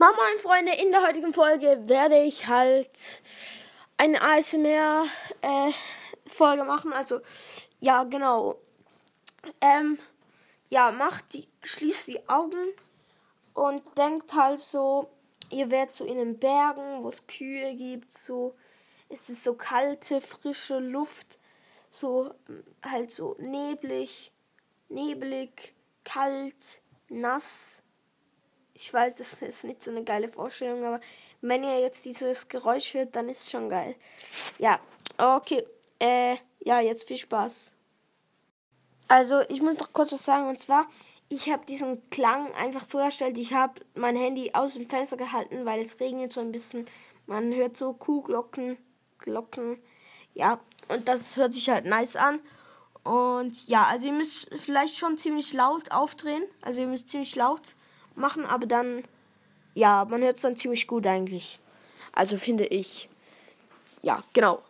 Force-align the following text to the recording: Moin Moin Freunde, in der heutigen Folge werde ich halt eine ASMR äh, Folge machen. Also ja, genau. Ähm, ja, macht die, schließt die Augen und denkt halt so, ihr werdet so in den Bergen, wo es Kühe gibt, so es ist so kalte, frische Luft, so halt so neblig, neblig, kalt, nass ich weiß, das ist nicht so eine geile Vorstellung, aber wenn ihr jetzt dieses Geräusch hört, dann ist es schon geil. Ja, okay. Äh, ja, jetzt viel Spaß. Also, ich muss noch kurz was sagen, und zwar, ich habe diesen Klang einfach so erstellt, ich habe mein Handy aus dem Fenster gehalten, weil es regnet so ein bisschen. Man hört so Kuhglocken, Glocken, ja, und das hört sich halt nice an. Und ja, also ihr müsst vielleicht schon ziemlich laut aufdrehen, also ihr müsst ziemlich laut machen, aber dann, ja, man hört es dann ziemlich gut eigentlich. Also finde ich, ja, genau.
Moin 0.00 0.16
Moin 0.16 0.38
Freunde, 0.38 0.72
in 0.82 0.90
der 0.92 1.06
heutigen 1.06 1.34
Folge 1.34 1.78
werde 1.86 2.22
ich 2.22 2.46
halt 2.46 3.22
eine 3.98 4.18
ASMR 4.22 5.04
äh, 5.42 5.72
Folge 6.24 6.64
machen. 6.64 6.94
Also 6.94 7.20
ja, 7.80 8.04
genau. 8.04 8.58
Ähm, 9.60 9.98
ja, 10.70 10.90
macht 10.90 11.34
die, 11.34 11.46
schließt 11.62 12.08
die 12.08 12.26
Augen 12.30 12.72
und 13.52 13.82
denkt 13.98 14.32
halt 14.32 14.60
so, 14.60 15.10
ihr 15.50 15.70
werdet 15.70 15.94
so 15.94 16.06
in 16.06 16.16
den 16.16 16.38
Bergen, 16.38 17.04
wo 17.04 17.10
es 17.10 17.26
Kühe 17.26 17.74
gibt, 17.74 18.10
so 18.10 18.56
es 19.10 19.28
ist 19.28 19.44
so 19.44 19.52
kalte, 19.52 20.22
frische 20.22 20.78
Luft, 20.78 21.38
so 21.90 22.32
halt 22.82 23.10
so 23.10 23.36
neblig, 23.38 24.32
neblig, 24.88 25.74
kalt, 26.04 26.80
nass 27.10 27.82
ich 28.80 28.92
weiß, 28.92 29.16
das 29.16 29.34
ist 29.42 29.64
nicht 29.64 29.82
so 29.82 29.90
eine 29.90 30.04
geile 30.04 30.28
Vorstellung, 30.28 30.84
aber 30.84 31.00
wenn 31.42 31.64
ihr 31.64 31.80
jetzt 31.80 32.04
dieses 32.04 32.48
Geräusch 32.48 32.94
hört, 32.94 33.14
dann 33.14 33.28
ist 33.28 33.44
es 33.44 33.50
schon 33.50 33.68
geil. 33.68 33.94
Ja, 34.58 34.80
okay. 35.18 35.64
Äh, 35.98 36.36
ja, 36.60 36.80
jetzt 36.80 37.06
viel 37.06 37.18
Spaß. 37.18 37.72
Also, 39.08 39.40
ich 39.48 39.60
muss 39.60 39.78
noch 39.78 39.92
kurz 39.92 40.12
was 40.12 40.24
sagen, 40.24 40.48
und 40.48 40.58
zwar, 40.58 40.86
ich 41.28 41.50
habe 41.50 41.66
diesen 41.66 42.08
Klang 42.10 42.52
einfach 42.54 42.84
so 42.84 42.98
erstellt, 42.98 43.36
ich 43.38 43.52
habe 43.52 43.80
mein 43.94 44.16
Handy 44.16 44.52
aus 44.54 44.74
dem 44.74 44.88
Fenster 44.88 45.16
gehalten, 45.16 45.64
weil 45.64 45.80
es 45.80 46.00
regnet 46.00 46.32
so 46.32 46.40
ein 46.40 46.52
bisschen. 46.52 46.86
Man 47.26 47.54
hört 47.54 47.76
so 47.76 47.92
Kuhglocken, 47.92 48.78
Glocken, 49.18 49.78
ja, 50.34 50.60
und 50.88 51.06
das 51.08 51.36
hört 51.36 51.52
sich 51.52 51.68
halt 51.68 51.84
nice 51.84 52.16
an. 52.16 52.40
Und 53.04 53.66
ja, 53.68 53.84
also 53.84 54.06
ihr 54.06 54.12
müsst 54.12 54.48
vielleicht 54.58 54.96
schon 54.96 55.16
ziemlich 55.16 55.52
laut 55.52 55.90
aufdrehen, 55.90 56.42
also 56.62 56.82
ihr 56.82 56.86
müsst 56.86 57.08
ziemlich 57.08 57.34
laut 57.36 57.74
machen, 58.20 58.44
aber 58.44 58.66
dann, 58.66 59.02
ja, 59.74 60.04
man 60.04 60.22
hört 60.22 60.36
es 60.36 60.42
dann 60.42 60.56
ziemlich 60.56 60.86
gut 60.86 61.06
eigentlich. 61.06 61.58
Also 62.12 62.36
finde 62.36 62.66
ich, 62.66 63.08
ja, 64.02 64.22
genau. 64.32 64.62